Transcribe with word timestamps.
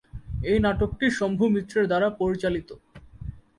এই 0.49 0.57
নাটকটি 0.65 1.05
শম্ভু 1.19 1.45
মিত্রের 1.53 1.85
দ্বারা 1.91 2.07
পরিচালিত। 2.21 2.69